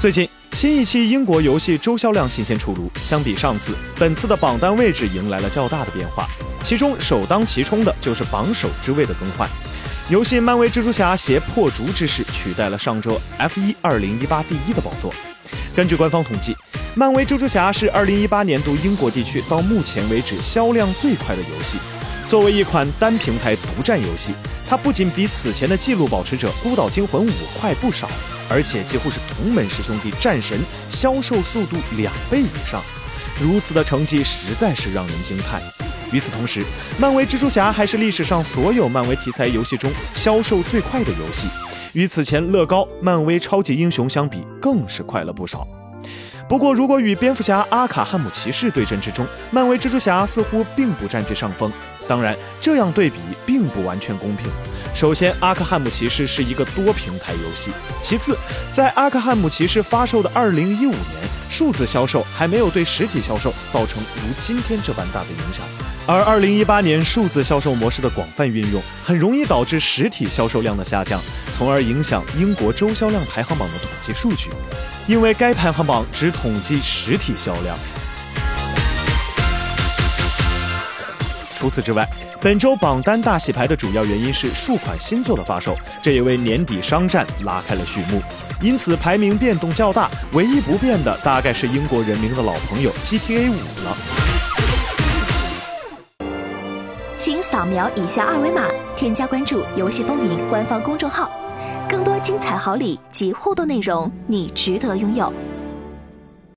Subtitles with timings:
[0.00, 2.90] 最近，新一期英国游戏周销量新鲜出炉。
[3.02, 6.28] 相比上次，本次的榜单位置迎来了较大的变化，
[6.62, 9.48] 其中首当其冲的就是榜首之位的更换。
[10.10, 15.10] 游戏《漫威蜘蛛侠：携破竹之势》取代了上周 F1 2018第一的宝座。
[15.74, 16.52] 根据官方统计，
[16.94, 21.78] 《漫威蜘蛛侠》是2018年度英国地区到目前为止销量最快的游戏。
[22.28, 24.32] 作为一款单平台独占游戏，
[24.74, 28.08] 它不仅比此前的纪录保持者《孤岛惊魂五》快不少。
[28.50, 30.58] 而且几乎是同门师兄弟战神
[30.90, 32.82] 销售速度两倍以上，
[33.40, 35.62] 如此的成绩实在是让人惊叹。
[36.10, 36.64] 与此同时，
[36.98, 41.46] 漫威蜘蛛侠还是历史上所有漫威题材游戏中销售最快的游戏，
[41.92, 45.64] 与此前乐高漫威超级英雄相比，更是快了不少。
[46.48, 51.72] 不过，如果与蝙蝠侠阿卡汉姆骑士对阵之中，漫威蜘蛛侠似乎并不占据上风。
[52.06, 54.46] 当然，这样对比并不完全公平。
[54.94, 57.70] 首先，阿克汉姆骑士是一个多平台游戏；
[58.02, 58.36] 其次，
[58.72, 60.94] 在阿克汉姆骑士发售的2015年，
[61.50, 65.64] 数字销售还没有对实体销售造成如今天这般大的影响。
[66.06, 71.20] 而2018年数字销售模式的广泛运用，很容易导致实体销售量的下降，
[71.52, 74.50] 从而影响英国周销量排行榜的统计数据，
[75.08, 77.76] 因为该排行榜只统计实体销量。
[81.64, 82.06] 除此之外，
[82.42, 88.20] 本周榜单大洗牌的主要原因是数款新作的发售，这也为年底商战拉开了序幕。
[88.60, 93.96] 因此排名变动较大，唯一不变的大概是英国人民的老朋友 GTA 五了。
[97.16, 101.30] 请扫描以下二维码，添加关注“游戏风云”官方公众号，
[101.88, 105.32] 更多精彩好礼及互动内容，你值得拥有。